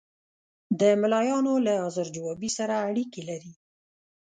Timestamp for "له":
1.65-1.73